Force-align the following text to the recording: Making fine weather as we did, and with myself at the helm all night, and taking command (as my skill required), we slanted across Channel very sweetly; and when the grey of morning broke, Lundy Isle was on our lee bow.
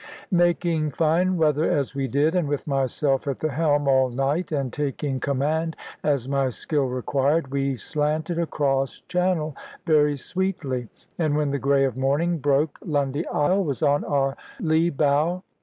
Making 0.31 0.89
fine 0.89 1.37
weather 1.37 1.69
as 1.69 1.93
we 1.93 2.07
did, 2.07 2.33
and 2.33 2.47
with 2.47 2.65
myself 2.65 3.27
at 3.27 3.37
the 3.39 3.51
helm 3.51 3.87
all 3.87 4.09
night, 4.09 4.51
and 4.51 4.73
taking 4.73 5.19
command 5.19 5.75
(as 6.03 6.27
my 6.27 6.49
skill 6.49 6.85
required), 6.85 7.49
we 7.51 7.75
slanted 7.75 8.39
across 8.39 9.01
Channel 9.07 9.55
very 9.85 10.17
sweetly; 10.17 10.89
and 11.19 11.37
when 11.37 11.51
the 11.51 11.59
grey 11.59 11.85
of 11.85 11.97
morning 11.97 12.39
broke, 12.39 12.79
Lundy 12.83 13.27
Isle 13.27 13.63
was 13.63 13.83
on 13.83 14.03
our 14.05 14.35
lee 14.59 14.89
bow. 14.89 15.43